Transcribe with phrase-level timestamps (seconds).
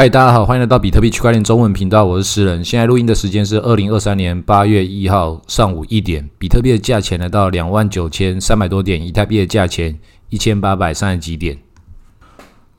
[0.00, 2.64] 嗨，大家好，欢迎来到比特币区块链中文频道，我是诗人。
[2.64, 9.98] 现在录音的时间是二零二三年八月一号上午一点，比特币的价钱来到两万九千三百多点，以太币的价钱
[10.30, 11.58] 一千八百三十几点。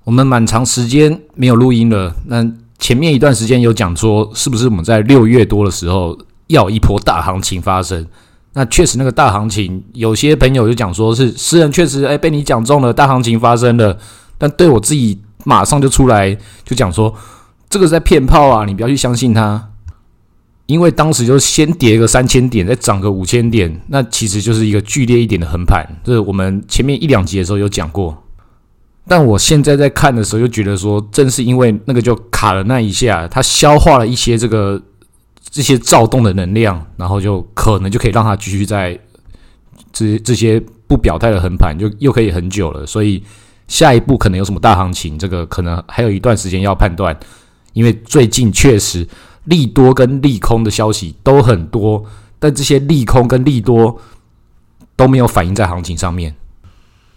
[0.04, 2.44] 我们蛮长时间没有录音了，那
[2.80, 6.18] 前面一段时间有讲说，是不是我们在六月多的时候
[6.48, 8.04] 要一波大行情发生？
[8.54, 13.96] 那确实，那个大行情，有些朋友就讲说是诗人确实哎被你讲中了，大行情发生了，
[14.40, 15.22] 但对我自己。
[15.44, 17.14] 马上就出来就讲说，
[17.70, 18.66] 这个是在骗炮啊！
[18.66, 19.70] 你不要去相信他，
[20.66, 25.86] 因为当时就先跌个三千点，再涨个五千点，那其实就是一个剧烈一点的横盘。
[26.04, 28.24] 这是我们前面一两集的时候有讲过，
[29.08, 34.82] 但我现在在看的时候，又觉得说，正是因为那个就卡了那一下，它消化了一些这个
[35.50, 39.00] 这些躁动的能量，然后就可能就可以让它继续在
[39.94, 43.24] 这这些不表态的横盘，就又可以很久了，所以。
[43.72, 45.18] 下一步可能有什么大行情？
[45.18, 47.18] 这个可能还有一段时间要判断，
[47.72, 49.08] 因为最近确实
[49.46, 52.04] 利多跟利空的消息都很多，
[52.38, 53.98] 但这些利空跟利多
[54.98, 56.36] 都没有反映在行情上面。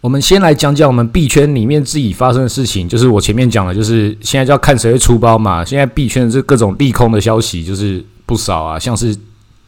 [0.01, 5.65] 我们先来讲讲我们币圈里面自己发生的事情，就是我前面讲的，就是现在就要看谁会出包嘛。
[5.65, 9.17] 现在币圈的这各种利空的消息就是不少啊，像是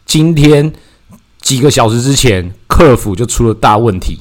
[0.04, 0.72] 今天
[1.40, 4.20] 几个小时之前，客服就出了大问题，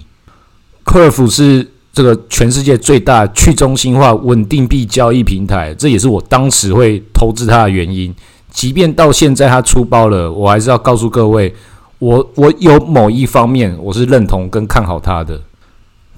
[0.83, 1.73] 客服是。
[1.95, 8.13] 这个全世界最大去中心化稳定币交易平台，这也是我当时会投资它的原因。
[8.51, 11.55] 即便到现在它出包了，我还是要告诉各位，
[11.99, 15.39] 我 我有某一方面我是认同跟看好它的。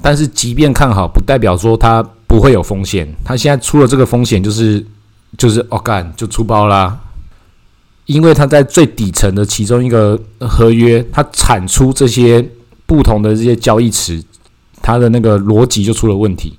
[0.02, 3.08] 但是即便看好，不代表说它不会有风险。
[3.24, 4.84] 它现在出了这个风险，就是
[5.38, 7.00] 就是哦干就出包啦，
[8.08, 12.44] 因为它在最底层的其中一个合约，它产出这些
[12.88, 14.24] 不同的这些交易池。
[14.88, 16.58] 它的那个逻辑就出了问题，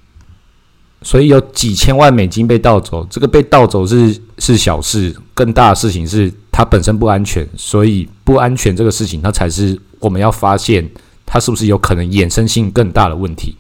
[1.01, 3.03] 所以有几千万美金被盗走。
[3.09, 7.49] 这个被盗走是是小事，更大的事情是它本身不安全。
[7.57, 10.87] 所以不安全这个事情，它才是我们要发现
[11.25, 13.57] 它是不是有可能衍生性更大的问题。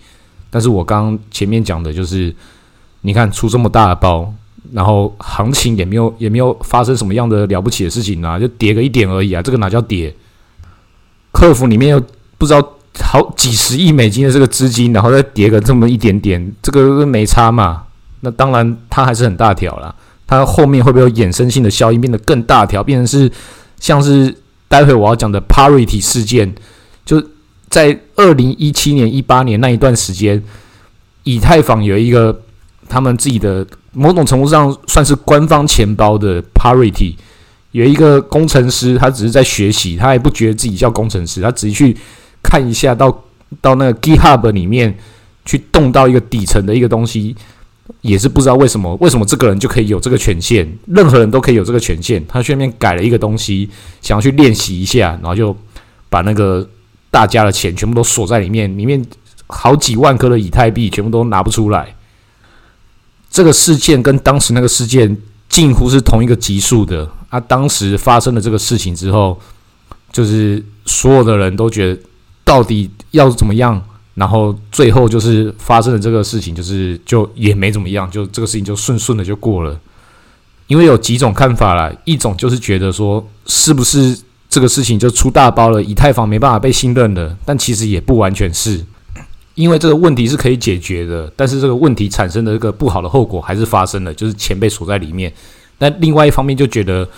[0.51, 2.35] 但是我刚刚前面讲的就是，
[3.01, 4.31] 你看出这么大的包，
[4.71, 10.15] 然后行情也没有也没有发生什么样的了不起的事情啊，就跌个一点而已啊，这个哪叫跌？
[11.33, 12.03] 客服里面又
[12.37, 12.75] 不知道。
[13.01, 17.85] 好几十亿美金的这个资金，然后再跌个这么一点点，这个没差嘛？
[18.21, 19.95] 那当然，它还是很大条了。
[20.27, 23.31] 它后面会不会有衍生性的效应，变得更大条，变成是
[23.79, 24.35] 像是
[24.67, 26.55] 待会我要讲的 Parity 事件？
[27.05, 27.23] 就
[27.71, 30.43] 在二零一七年、一八年那一段时间，
[31.23, 32.43] 以太坊有一个
[32.89, 37.15] 他们自己的某种程度上算是官方钱包的 Parity，
[37.71, 41.97] 有一个工程师，他只是在学习，他也不觉得自己叫工程师，他只是去。
[42.43, 43.25] 看一下，到
[43.61, 44.97] 到那个 GitHub 里面
[45.45, 47.35] 去动到一个底层的一个东西，
[48.03, 52.25] 也是不知道为什么，为什么这个人就可以有这个权限，任何人都可以有这个权限。
[52.27, 53.69] 他去那边改了一个东西，
[54.01, 55.57] 想要去练习一下，然后就
[56.09, 56.69] 把那个
[57.11, 59.05] 大家的钱全部都锁在里面，里面
[59.47, 61.95] 好几万颗的以太币全部都拿不出来。
[63.31, 65.17] 这个事件跟当时那个事件
[65.49, 67.11] 近乎是同一个级数的。
[67.31, 69.39] 啊，当时发生了这个事情之后，
[70.13, 72.01] 就是所有的人都觉得。
[72.49, 73.79] 到底要怎么样？
[74.15, 79.79] 然后最后就是发生了这个事情，就是就也没怎么样，就这个事情就顺顺的就过了。
[80.67, 87.37] 因为有几种看法啦，一种就是觉得说，是不是这个事情就出大包了，以太坊没办法被信任了？
[87.45, 88.85] 但其实也不完全是，
[89.55, 95.33] 因为这个问题是可以解决的，但是这个问题产生的这个不好的后果还是发生了，就是钱被锁在里面。
[95.79, 97.09] 但另外一方面就觉得，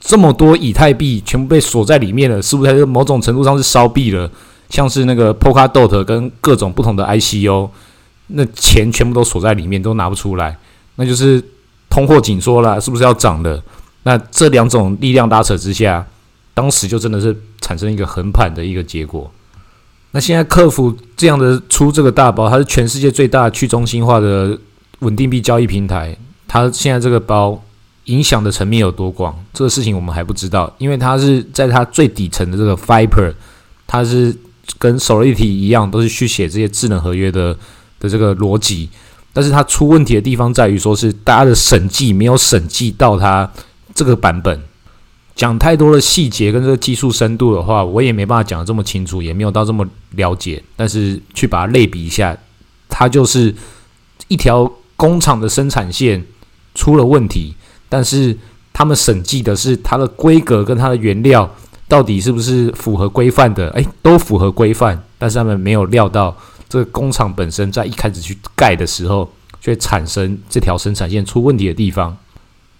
[0.00, 4.30] 这么多以太币全部被锁在里面了，是不是某种程度上是烧币了？
[4.72, 7.68] 像是那个 Polkadot 跟各种不同的 ICO，
[8.28, 10.56] 那钱全部都锁在里面，都拿不出来，
[10.96, 11.44] 那就是
[11.90, 13.62] 通货紧缩了，是不是要涨的？
[14.04, 16.06] 那这两种力量拉扯之下，
[16.54, 19.30] 当时就真的是产生一个横盘的一个结果。
[20.12, 24.58] 那现在客服这样的出这个大包，它是全世界最大去中心化的
[25.00, 26.16] 稳定币交易平台，
[26.48, 27.62] 它现在这个包
[28.06, 29.38] 影响的层面有多广？
[29.52, 33.34] 这个事情我们还不知道，因为它是在它最底层的这个 Viper，
[33.86, 34.34] 它是。
[34.78, 37.56] 跟手例题一样，都是去写这些智能合约的
[38.00, 38.88] 的这个逻辑，
[39.32, 43.50] 但是它出问题的地方在于，说是大家的审计没有审计到它
[43.94, 44.62] 这个版本。
[45.34, 50.62] 讲太多的细节跟这个技术深度的话，我也没办法讲的这么清楚，也没有到这么了解。
[50.76, 52.36] 但是去把它类比一下，
[52.88, 53.54] 它就是
[54.28, 56.22] 一条工厂的生产线
[56.74, 57.54] 出了问题，
[57.88, 58.36] 但是
[58.74, 61.50] 他们审计的是它的规格跟它的原料。
[61.92, 63.68] 到底是不是符合规范的？
[63.72, 66.34] 诶，都符合规范，但是他们没有料到
[66.66, 69.30] 这个工厂本身在一开始去盖的时候
[69.60, 72.16] 就会产生这条生产线出问题的地方。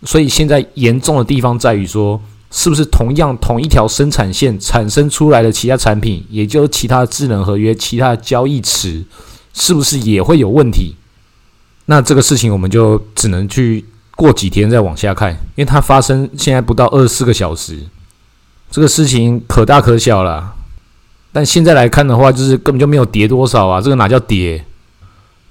[0.04, 2.18] 所以现在严重的地方在于说，
[2.50, 9.04] 是不是同样同一条生产线产生出来的其他产品，也就是其他智能合约、其他交易池，
[9.52, 10.94] 是不是也会有问题？
[11.84, 13.84] 那这个事情我们就只能去
[14.16, 17.78] 过几天再往下看，因为它发生现在不到二十四个小时，
[18.72, 20.54] 这个事情可大可小了。
[21.30, 24.64] 但现在来看的话，就是根本就没有跌多少啊，这个哪叫跌？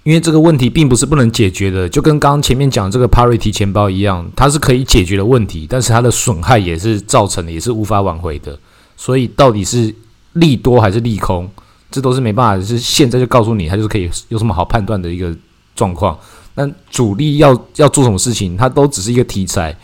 [0.03, 8.57] 因为这个问题并不是不能解决的，就跟刚刚前面讲这个 Parity 钱包一样，它是可以解决的问题，但是它的损害也是造成的，也是无法挽回的。
[8.97, 9.93] 所以到底是
[10.33, 11.47] 利多还是利空，
[11.91, 15.31] 这都是没办法，是现在就告诉你，它就是可以有什么好判断的一个
[15.75, 16.17] 状况。
[16.55, 19.77] 但主力要要做什么事情，它都只是一个题材，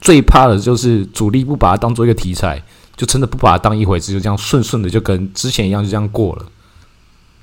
[0.00, 2.62] 最怕的就是主力不把它当做一个题材。
[2.96, 6.46] 就真的不把它当一回事，就这样顺顺的就跟之前一样就这样过了。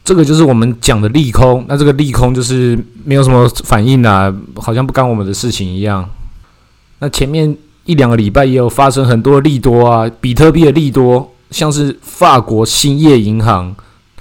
[0.04, 6.10] 这个就是我们讲的利空，那这个利空就是没有什么反应啊，好像不干我们的事情一样。
[7.00, 7.56] 那前面
[7.86, 13.76] 一两个礼拜也有发生很多利多啊，比特币的利多，像是法国兴业银行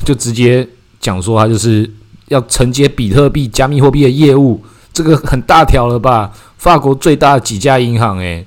[0.04, 0.68] 就直接
[1.00, 1.90] 讲说，它就是
[2.28, 4.62] 要承接比特币加密货币的业务，
[4.92, 6.30] 这个很大条了吧？
[6.58, 8.44] 法国最大的几家银行，诶，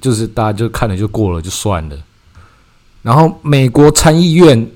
[0.00, 1.96] 就是大家就看了就过了就算了。
[3.08, 4.66] 然后，美国参议院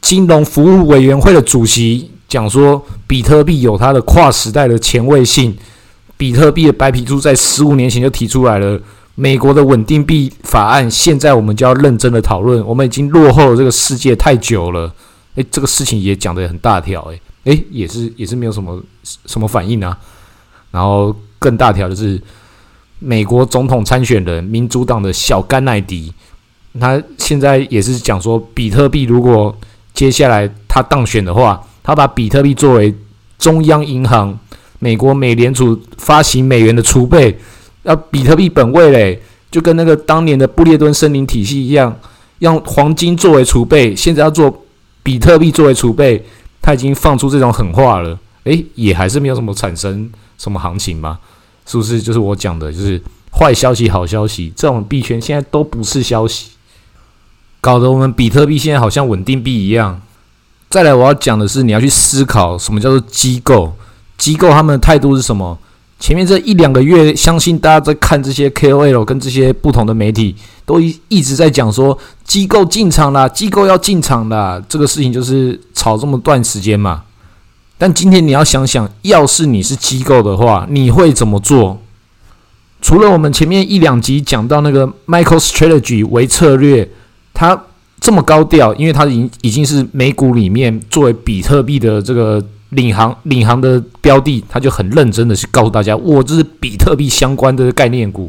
[0.00, 5.56] 金融服务委员会的主席讲说，比特币有它的跨时代的前卫性。
[6.16, 8.80] 比特币的白皮书在十五年前就提出来了。
[9.14, 12.66] 美国的稳定币法案，现在我们就要认真的讨论。
[12.66, 14.92] 我们已经落后了这个世界太久了。
[15.36, 17.00] 诶，这个事情也讲得很大条。
[17.02, 19.96] 诶，诶，也是也是没有什么什么反应啊。
[20.72, 22.20] 然后更大条的是，
[22.98, 26.12] 美国总统参选人民主党的小甘乃迪。
[26.78, 29.56] 他现在也是讲说，比特币如果
[29.92, 32.94] 接下来他当选的话，他把比特币作为
[33.38, 34.38] 中央银行
[34.78, 37.36] 美国美联储发行美元的储备，
[37.82, 39.20] 要比特币本位嘞，
[39.50, 41.98] 就跟那个当年的布列顿森林体系一样，
[42.40, 44.64] 用黄金作为储备，现在要做
[45.02, 46.24] 比特币作为储备，
[46.60, 51.18] 他已经放出这种狠话了，诶，也还是没有什么产生什么行情嘛？
[51.66, 52.00] 是不是？
[52.00, 53.00] 就是我讲的，就是
[53.32, 56.50] 坏消息、好消息，这种币圈现在都不是消息。
[57.60, 60.00] 搞得我们比特币现在好像稳定币一样。
[60.70, 63.72] 再来，我要讲的是，你要去思考什么叫做机构。
[64.18, 65.58] 机构他们的态度是什么？
[65.98, 74.62] 前面这一两个月，相信大家在看这些 KOL 跟这些不同的媒体，都一一直在讲说机构进场啦，机构要进场啦。
[74.68, 77.02] 这个事情就是炒这么段时间嘛。
[77.78, 81.80] 但今天你要想想，要是你是机构的话，你会怎么做？
[82.82, 86.90] 除了我们前面一两集讲到那个 Michael Strategy 为策略。
[87.38, 87.56] 它
[88.00, 98.28] 这么高调，因为它已经已经是美股里面作为比特币的这个领航领航的标的，它就很认真的去告诉大家，我这是比特币相关的概念股，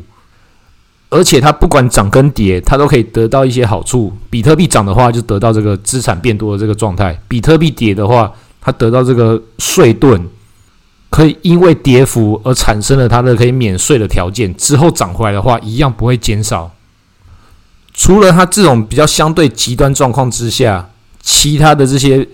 [1.10, 4.14] 而且它不管涨跟跌，它都可以得到一些好处。
[4.30, 10.24] 比特币涨的话，就得到这个资产变多的这个状态；比特币跌的话，它得到这个税盾，
[11.10, 14.56] 可以因为跌幅而产生了它的可以免税的条件。
[14.56, 16.72] 之后涨回来的话，一样不会减少。
[18.00, 20.90] 除了他这种比较相对极端状况之下，
[21.22, 22.26] 其他的这些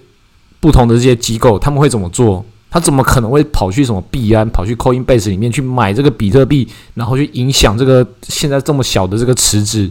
[0.60, 2.46] 不同的这些机构，他们会怎么做？
[2.70, 9.90] 他怎么可能会跑去什么币安、跑去 Coinbase 里面去买这个比特币，然后去影响这个现在这么小的这个池子，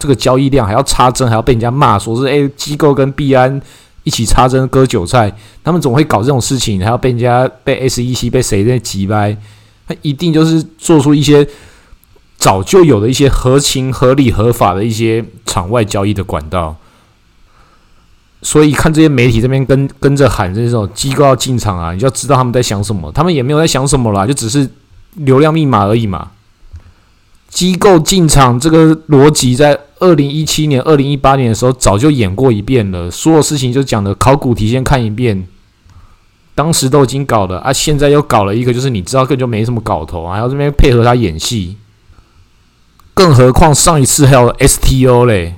[0.00, 3.62] 这个交易量还要插针，还要被人家骂说是诶机构跟币安
[4.02, 9.36] 一起插针割韭菜，他们总会搞这种事情，还要被人家被 SEC 被谁在挤掰？
[9.86, 11.48] 他一定就是做出一些。
[12.38, 16.76] 早就有的一些合情、合理、合法的一些场外交易的管道，
[18.42, 23.10] 所以看这些媒体这边跟跟着喊这种机构要进场啊，你就要知道他们在想什么。
[23.10, 24.70] 他们也没有在想什么啦，就只是
[25.16, 26.30] 流量密码而已嘛。
[27.48, 33.10] 机构进场这个逻辑，在二零一七年、二零一八年的时候早就演过一遍了。
[33.10, 35.48] 所有事情就讲的考古题先看一遍，
[36.54, 41.76] 当时都已经搞了啊，现在又搞了一个，就是你知道根本就没什么搞头，还要这边配合他演戏。
[43.18, 45.56] 更何况上一次还有 STO 嘞，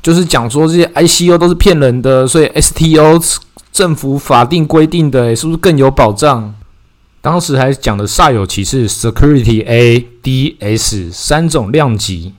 [0.00, 3.22] 就是讲说这些 ICO 都是骗人的，所以 STO
[3.70, 6.54] 政府法定规定的，是不是更有保障？
[7.20, 12.32] 当时还讲的煞有其事，Security A、D、S 三种量级，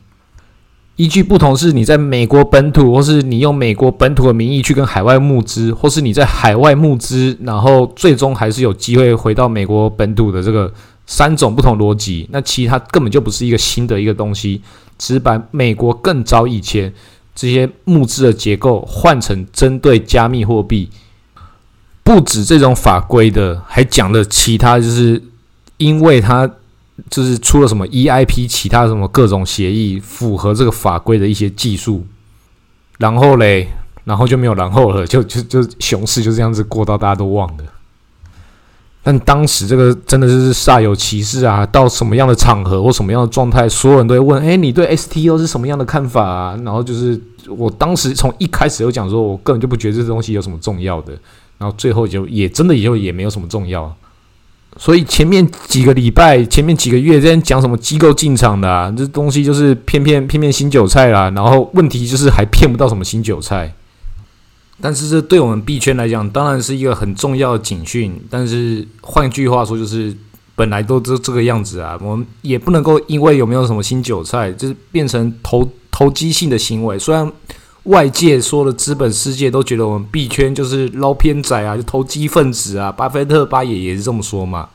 [0.95, 10.73] 依据不同，是你在美国本土，或是你用美国本土的名义去跟海外募资，或是你在海外募资，然后最终还是有机会回到美国本土的这个。
[11.11, 14.61] 三种不同逻辑，那其他根本就不是一个新的一个东西，
[14.99, 16.93] 只是把美国更早以前
[17.33, 20.87] 这些募资的结构换成针对加密货币，
[22.03, 25.19] 不止这种法规的，还讲了其他，就是
[25.77, 26.47] 因为他
[27.09, 32.05] 就是出了什么 EIP，其他什么各种协议符合这个法规的一些技术，
[32.99, 33.67] 然后嘞，
[34.03, 37.63] 然后就没有然后了，就就就熊市就这样子过到大家都忘了。
[39.01, 41.65] 但当时这个真的是煞有其事啊！
[41.67, 51.13] 到什么样的场合或什么样的状态，所有人都会问：“哎，你对 STO 是什么样的看法啊？”然后就是我当时从一开始就讲说，我根本就不觉得这东西有什么重要的。
[51.57, 53.91] 然后最后就也真的也就也没有什么重要。
[54.77, 61.31] 所以前面几个礼拜、前面几个月在讲什么机构进场的，这东西就是骗骗骗骗新韭菜啦。
[61.31, 63.73] 然后问题就是还骗不到什么新韭菜。
[64.81, 68.17] 但是这对我们币圈来讲，当然是一个很重要的警讯。
[68.29, 70.15] 但是换句话说，就是
[70.55, 76.97] 本来都这这个样子啊，我们也不能够因为有没有什么新韭菜，就是变成投投机性的行为。
[76.97, 77.29] 虽然
[77.83, 84.69] 外界说的资本世界都觉得我们币圈就是捞偏仔啊，就投机分子啊，巴菲特巴爷也是这么说嘛。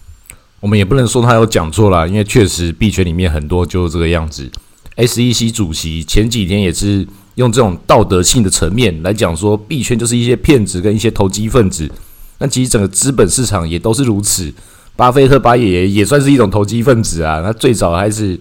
[0.60, 4.50] 我们也不能说他有讲错啦，因为确实币圈里面很多就是这个样子。
[4.96, 7.08] SEC 主席前几天也是。
[7.36, 11.90] 用这种道德性的层面来讲，说币圈就是一些骗子跟一些投机分子。
[12.38, 14.52] 那其实整个资本市场也都是如此。
[14.96, 17.42] 巴菲特巴爷也算是一种投机分子啊。
[17.42, 18.38] 他最早还是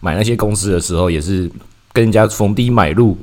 [0.00, 1.50] 买那些公司的时候，也是
[1.92, 3.16] 跟人家逢低买入。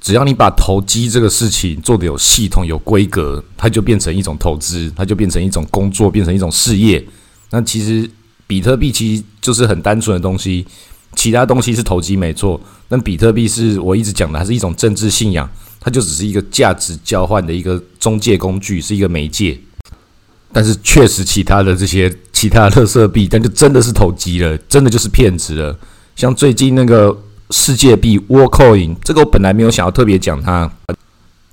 [0.00, 7.04] 只要你把投机这个事情做得有系统、有规格，它就变成一种投资，它就变成一种工作，变成一种事业。
[7.50, 8.08] 那其实
[8.46, 10.64] 比特币其实就是很单纯的东西。
[11.18, 19.58] 其他东西是投机没错，但比特币是我一直讲的，它是一种政治信仰，它就只是一个价值交换的一个中介工具，是一个媒介。
[20.52, 25.76] 但是确实，其他的这些其他特色币，但就真的是投机了，真的就是骗子了。
[26.14, 27.20] 像最近那个
[27.50, 30.70] 世界币 Worldcoin，这个我本来没有想要特别讲它，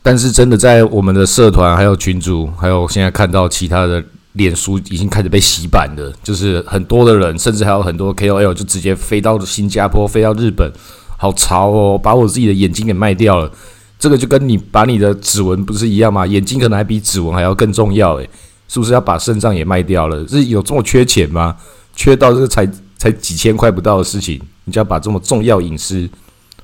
[0.04, 4.04] 但是真的在我们的社团、还有群主，还有现在看到其他的。
[4.36, 10.72] 脸书已经开始被洗版了，就是很多的人，甚至还有很多 KOL 就直接飞到新加坡、飞到日本，
[11.18, 11.98] 好潮哦！
[11.98, 13.52] 把我自己的眼睛给卖掉了，
[13.98, 16.28] 这个就跟你把你的指纹不是一样吗？
[16.28, 18.30] 眼睛可能还比指纹还要更重要，诶，
[18.68, 20.28] 是不是要把肾脏也卖掉了？
[20.28, 21.56] 是有这么缺钱吗？
[21.96, 26.10] 缺到这个才才几千块不到的事情，你就要把这么重要隐私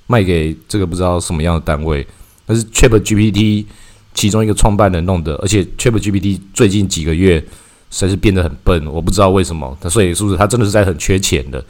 [0.07, 2.05] 卖给这个不知道什么样的单位？
[2.45, 3.63] 但是 ChatGPT
[4.13, 7.43] 其中一个创办人弄的，而且 ChatGPT 最近几个月。
[7.93, 9.77] 实在是变得很笨，我不知道为什么。
[9.81, 11.61] 他所以是不是他真的是在很缺钱的？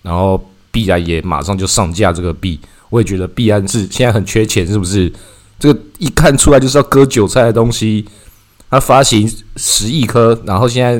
[0.00, 2.58] 然后必然也马上就上架这个币，
[2.88, 5.12] 我也觉得必然是现在很缺钱，是不是？
[5.58, 8.06] 这个一看出来就是要割韭菜的东西。
[8.70, 10.92] 他发行十亿颗，然后现在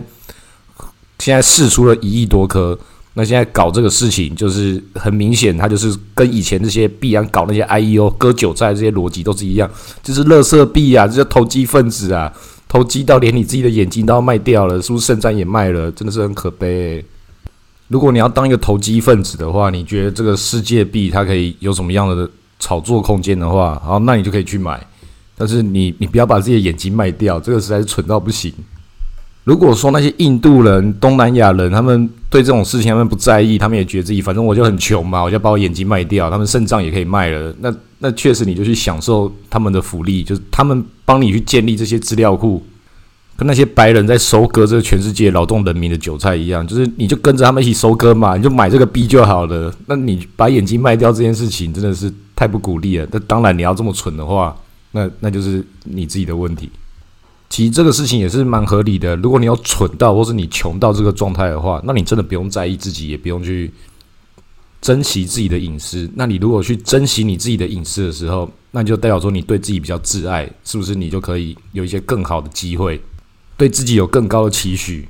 [1.18, 2.78] 现在试出了一亿多颗，
[3.14, 9.68] 那现在搞这个事情就是很明显，他就是跟以前这些必然搞那些 IEO 割韭菜这些逻辑都是一样，
[10.02, 12.32] 就是乐色币啊，这些投机分子啊。
[12.68, 15.90] 投机到连你自己的眼睛都要卖掉了，是不是肾脏也卖了？
[15.90, 17.04] 真的是很可悲。
[17.88, 24.80] 如果你要当一个投机分子的话，你觉得这个世界币它可以有什么样的炒作空间的话，好，那你就可以去买。
[25.36, 28.54] 但是你你不要把自己的眼睛卖掉，这个实在是蠢到不行。
[29.44, 37.52] 如果说那些印度人、东南亚人，他们对这种事情他们不在意，他们也觉得自己反正我就很穷嘛，我就把我眼睛卖掉，他们肾脏也可以卖了。
[37.60, 42.62] 那那确实你就去享受他们的福利，就是他们帮你去建立这些资料库，
[43.36, 49.74] 跟那些白人在收割这全世界劳动人民的韭菜一样，就是你就跟着他们一起收割嘛，你就买这个币就好了。
[49.86, 53.08] 那你把眼睛卖掉这件事情真的是太不鼓励了。
[53.10, 54.54] 那当然你要这么蠢的话，
[54.92, 56.70] 那那就是你自己的问题。
[57.50, 59.14] 其实这个事情也是蛮合理的。
[59.16, 63.70] 如果你要蠢到，或是你穷到这个状态的话，那你真的不用在意自己，也不用去
[64.80, 66.08] 珍惜自己的隐私。
[66.14, 70.94] 那你如果去珍惜你自己的隐私的时候，那就代表说你对自己比较挚爱，是不是？
[70.94, 73.00] 你就可以有一些更好的机会，
[73.56, 75.08] 对自己有更高的期许。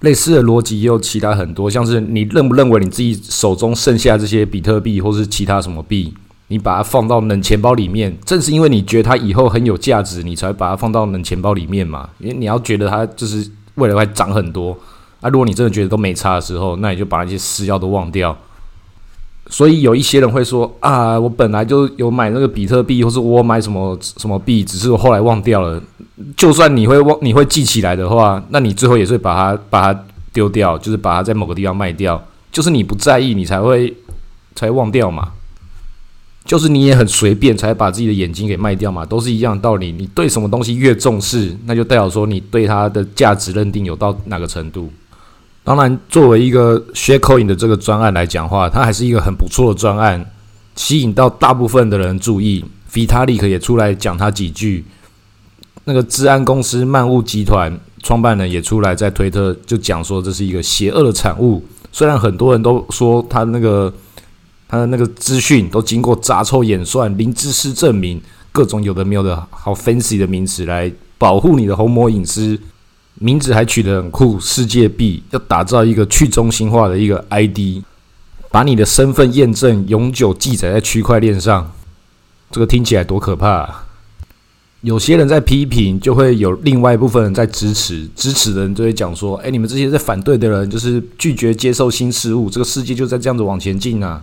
[0.00, 6.12] 类似的逻辑也有其他很多，像是你认不认为你自己手中剩下这些比特币，或是其他什么币？
[6.48, 12.08] 你把它放到冷钱包里面，正是因为你觉得它以后很有价值，你才把它放到冷钱包里面嘛。
[12.18, 14.76] 因为你要觉得它就是未来会涨很多
[15.20, 15.28] 啊。
[15.30, 18.36] 如果你真的觉得都没差的时候，那你就把那些私钥都忘掉。
[19.46, 25.82] 所以有一些人会说啊，我本来就有买那个比特币，或是我买什么什么币，只是我后来忘掉了。
[26.36, 32.22] 就算你会忘，你会记起来的话，那你最后也是把它把它丢掉，就是把它在某个地方卖掉。
[32.50, 33.94] 就是你不在意，你才会
[34.54, 35.32] 才会忘掉嘛。
[36.44, 39.90] 就是你也很随便，才把自己的眼睛给卖掉嘛，都是一样道理。
[39.92, 44.92] 你对什么东西越重视，那就代表说你对它的价值认定有到哪个程度。
[45.62, 50.30] 当然，作为一个 Sharecoin 的这个专案来讲话，它还是一个很不错的专案，
[50.76, 52.62] 吸引到大部分的人注意。
[52.92, 54.84] Vitalik 也出来讲他几句，
[55.84, 61.64] 那个治安公司漫物集团创办人也出来在推特就讲说，这是一个邪恶的产物。
[61.90, 63.92] 虽然很多人都说他那个
[64.68, 72.58] 他的那个资讯都经过杂臭演算、零知识证明，各种有的没有的好 fancy 的名词来保护你的虹膜隐私，
[73.20, 77.82] 名字还取得很酷，世界币要打造一个去中心化的一个 ID，
[78.50, 81.72] 把你的身份验证永久记载在区块链上，
[82.50, 83.82] 这个听起来多可怕！
[84.80, 88.06] 有些人在批评，就会有另外一部分人在支持。
[88.14, 92.50] 支持的人就会讲说：“哎，你们这些在反对的人，就是拒绝接受新事物。
[92.50, 94.22] 这个世界就在这样子往前进啊！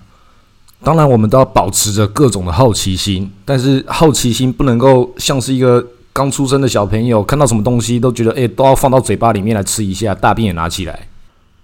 [0.84, 11.08] 当然，我们都要保持着各种的好奇心，但是好奇心不能够像是一个刚出生的小朋友，看到什么东西都觉得哎，都要放到嘴巴里面来吃一下，大便也拿起来。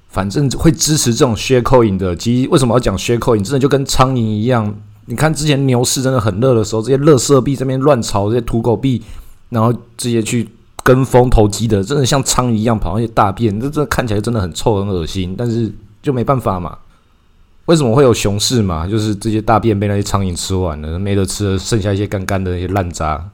[0.09, 3.43] 反正会支持这种 share coin 的，其实为什么要讲 share coin？
[3.43, 4.73] 真的就跟苍蝇一样。”
[5.09, 9.01] 你看之前牛市真的很热的时候，这些乐色币这边乱炒，这些土狗币，
[9.49, 10.47] 然后这些去
[10.83, 15.33] 跟风投机的，真的像苍蝇一样跑那些大便，这这看起来真的很臭很恶心。
[15.37, 16.77] 但是就没办法嘛，
[17.67, 18.87] 为什么会有熊市嘛？
[18.87, 23.29] 就是这些大便被那些苍蝇吃完了，没得吃了，剩下一些干干的那些烂渣。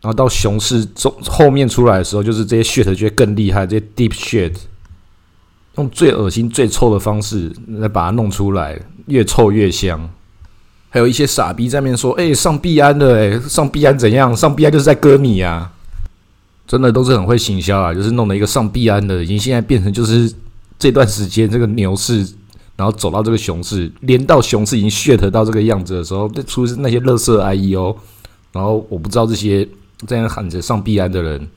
[0.00, 4.52] 然后到熊市中后面出来的时候，就是这些 shit 就会更厉害，这些 deep shit，
[5.76, 10.08] 用最恶心最臭的方式来把它弄出来，越臭越香。
[10.90, 14.34] 还有一些傻逼在面说：“哎，上币安的，哎，上币安怎样？
[14.36, 15.72] 上币安就是在割你啊！
[16.66, 20.32] 真的都是很会行销啊，就是弄了一个上币安的，已经现在变成就是
[20.78, 22.26] 这段时间这个牛市，
[22.78, 27.94] 然后走到这个熊市，连到熊市已经 shit 到这个样子的时候，这出那些乐色 IE 哦，
[28.52, 29.68] 然后我不知道这些
[30.06, 31.48] 这样喊着上币安的人，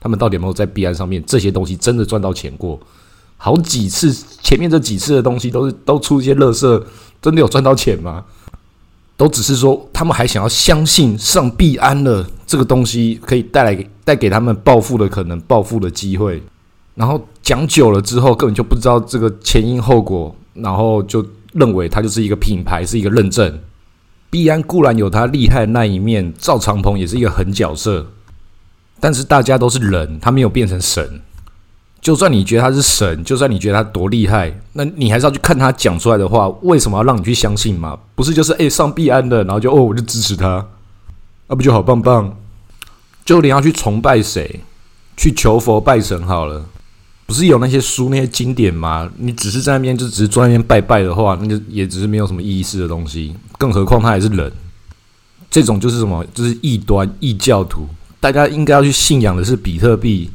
[0.00, 2.80] 他们到底有没有在币安上面这些东西真的赚到钱过？
[3.36, 4.10] 好几次
[4.42, 6.82] 前面这几次的东西都是都出一些乐色，
[7.20, 8.24] 真的有赚到钱吗？”
[9.18, 16.42] 都只是说，他们还想要相信上币安了这个东西可以带来带给他们暴富的可能、暴富的机会。
[16.94, 23.60] 然后讲久了之后，根本就不知道这个前因后果，然后就认为它就是一个品牌，是一个认证。
[24.30, 28.06] 币安固然有它厉害的那一面，赵长鹏也是一个狠角色，
[29.00, 31.20] 但是大家都是人，他没有变成神。
[32.00, 37.98] 就算你觉得他是神，就算你觉得他多厉害，那你还是要去看他讲出来的话，为什么要让你去相信嘛？
[38.14, 40.66] 不是就是诶上必安的，然后就哦我就支持他，
[41.48, 42.34] 那不就好棒棒？
[43.24, 44.60] 就连要去崇拜谁，
[45.16, 46.64] 去求佛拜神好了，
[47.30, 49.08] 不是有那些书那些经典吗？
[49.16, 53.32] 你只是在那边就只是坐那边拜拜的话，那就也只是没有什么意思的东西。
[53.56, 54.52] 更何况他还是人，
[55.48, 56.26] 这种就是什么？
[56.34, 57.86] 就是异端异教徒，
[58.18, 60.28] 大家应该要去信仰的是比特币。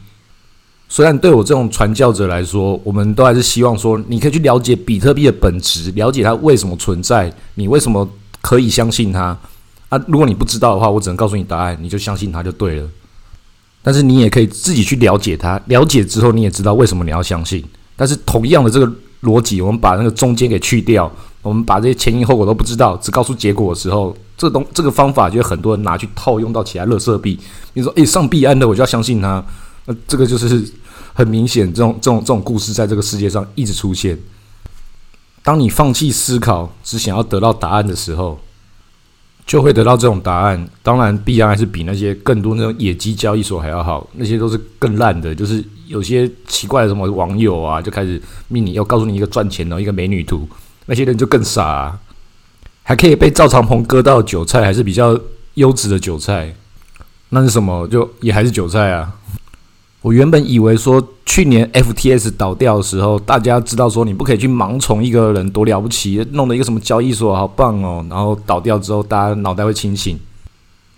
[0.88, 9.38] 虽然对我这种传教者来说，我们都还是希望说，你可以去了解比特币的本质，了解它为什么存在，你为什么可以相信它
[9.90, 10.02] 啊？
[10.08, 12.88] 如果你不知道的话，我只能告诉你答案，你就相信它就对了。
[13.86, 17.64] 但是你也可以自己去了解它，了解之后你也知道为什么你要相信。
[17.96, 21.10] 但是同样的这个逻辑，我们把那个中间给去掉，
[21.44, 27.40] 我们把这些前因后果都不知道，只告诉结果的时候，这东这个方法就很多人拿去套用到其他乐色币。
[27.74, 29.46] 你说，诶，上币安的我就要相信它。
[29.86, 30.68] 那这个就是
[31.14, 34.18] 很明显，这种这种这种故事在这个世界上一直出现。
[35.44, 38.40] 当你放弃思考，只想要得到答案的时候，
[39.46, 40.68] 就会得到这种答案。
[40.82, 45.34] 当然，必然还是比那些更多那种野鸡交易所还要好，那些都是更烂的。
[45.36, 50.48] 就是有些奇怪的什么网友啊，就开始命你要告诉你一个赚钱的一个美女图，
[50.88, 51.98] 那些人就更傻，
[52.84, 55.20] 还可以被赵长鹏割到韭菜，还是比较
[55.56, 56.54] 优质的韭菜。
[57.30, 57.88] 那是什么？
[57.88, 59.14] 就也还是韭菜啊。
[60.06, 70.20] 我原本以为说，去年 FTS 倒掉的时候，大家知道说你不可以去盲从一个人多了不起，弄了一个什么交易所好棒哦，然后倒掉之后，大家脑袋会清醒。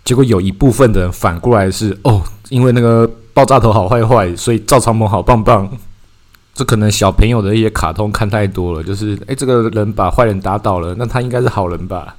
[0.04, 5.70] 结果有一部分的人反过来是哦，因为那个爆炸头好坏坏，所以赵长鹏好棒棒。
[6.54, 12.18] 这可能小朋友的一些卡通看太多了，就是诶，这个人把坏人打倒了，那他应该是好人吧？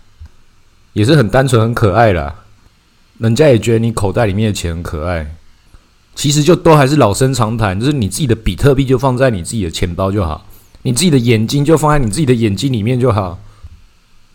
[0.95, 2.35] 也是很单纯很可爱啦，
[3.19, 5.35] 人家也觉得你口袋里面的钱很可爱。
[6.19, 10.45] 其实就都还是老生常谈，就是你自己的比特币就放在你自己的钱包就好，
[10.83, 13.39] 你自己的眼睛就放在你自己的眼睛里面就好。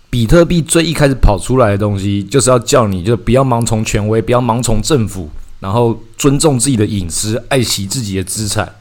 [0.09, 8.73] 比特币最一开始跑出来的东西，就是要叫你就不要盲从权威，不要盲从政府，然后尊重自己的隐私，爱惜自己的资产。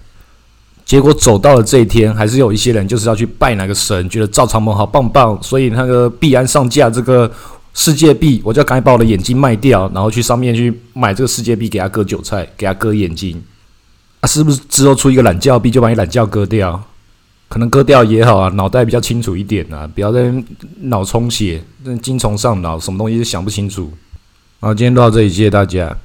[0.85, 7.29] 结果走到了这一天，还是有一些人就是要去拜哪个神，觉得赵长鹏好棒棒，所以那个币安上架这个。
[7.75, 13.43] 世界币，我就赶紧把我的眼睛卖掉，然后去上面去买这个世界币，给他割韭菜，给他割眼睛。
[14.21, 16.83] 啊，是不是之后出一个懒觉币，就把你懒觉割掉？
[17.49, 20.33] 可能割掉也好啊，脑袋比较清楚一点啊，不要在
[20.81, 23.93] 脑充血，那精虫上脑，什么东西都想不清楚。
[24.61, 25.97] 好，今天录到这里，谢谢大家。